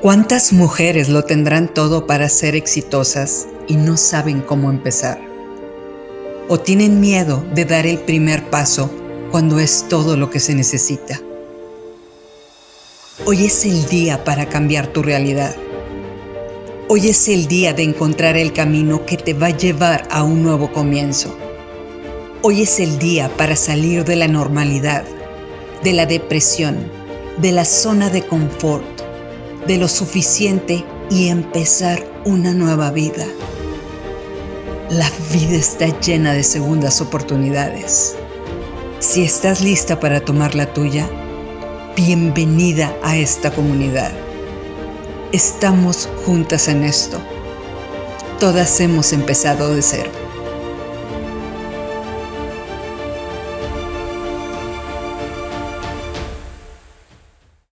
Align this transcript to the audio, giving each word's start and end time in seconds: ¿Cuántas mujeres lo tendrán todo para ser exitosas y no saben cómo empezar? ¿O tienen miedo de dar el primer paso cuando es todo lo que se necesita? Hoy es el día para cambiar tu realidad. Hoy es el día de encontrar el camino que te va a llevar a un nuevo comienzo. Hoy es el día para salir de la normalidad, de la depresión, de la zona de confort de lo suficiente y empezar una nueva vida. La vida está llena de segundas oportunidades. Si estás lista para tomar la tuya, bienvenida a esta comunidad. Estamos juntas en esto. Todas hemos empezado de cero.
¿Cuántas 0.00 0.52
mujeres 0.52 1.08
lo 1.08 1.24
tendrán 1.24 1.74
todo 1.74 2.06
para 2.06 2.28
ser 2.28 2.54
exitosas 2.54 3.48
y 3.66 3.74
no 3.74 3.96
saben 3.96 4.42
cómo 4.42 4.70
empezar? 4.70 5.20
¿O 6.46 6.60
tienen 6.60 7.00
miedo 7.00 7.44
de 7.52 7.64
dar 7.64 7.84
el 7.84 7.98
primer 7.98 8.48
paso 8.48 8.92
cuando 9.32 9.58
es 9.58 9.86
todo 9.88 10.16
lo 10.16 10.30
que 10.30 10.38
se 10.38 10.54
necesita? 10.54 11.20
Hoy 13.26 13.46
es 13.46 13.64
el 13.64 13.86
día 13.86 14.22
para 14.22 14.48
cambiar 14.48 14.86
tu 14.86 15.02
realidad. 15.02 15.56
Hoy 16.86 17.08
es 17.08 17.26
el 17.26 17.48
día 17.48 17.72
de 17.72 17.82
encontrar 17.82 18.36
el 18.36 18.52
camino 18.52 19.04
que 19.04 19.16
te 19.16 19.34
va 19.34 19.48
a 19.48 19.56
llevar 19.56 20.06
a 20.12 20.22
un 20.22 20.44
nuevo 20.44 20.72
comienzo. 20.72 21.36
Hoy 22.42 22.62
es 22.62 22.78
el 22.78 23.00
día 23.00 23.36
para 23.36 23.56
salir 23.56 24.04
de 24.04 24.14
la 24.14 24.28
normalidad, 24.28 25.02
de 25.82 25.92
la 25.92 26.06
depresión, 26.06 26.88
de 27.38 27.50
la 27.50 27.64
zona 27.64 28.10
de 28.10 28.24
confort 28.24 28.97
de 29.68 29.76
lo 29.76 29.86
suficiente 29.86 30.82
y 31.10 31.28
empezar 31.28 32.02
una 32.24 32.54
nueva 32.54 32.90
vida. 32.90 33.26
La 34.88 35.10
vida 35.30 35.56
está 35.56 35.86
llena 36.00 36.32
de 36.32 36.42
segundas 36.42 37.02
oportunidades. 37.02 38.16
Si 38.98 39.22
estás 39.22 39.60
lista 39.60 40.00
para 40.00 40.20
tomar 40.20 40.54
la 40.54 40.72
tuya, 40.72 41.06
bienvenida 41.94 42.96
a 43.02 43.18
esta 43.18 43.50
comunidad. 43.50 44.10
Estamos 45.32 46.08
juntas 46.24 46.68
en 46.68 46.84
esto. 46.84 47.18
Todas 48.40 48.80
hemos 48.80 49.12
empezado 49.12 49.74
de 49.74 49.82
cero. 49.82 50.27